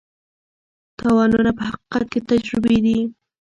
[0.99, 2.99] تاوانونه په حقیقت کې تجربې دي.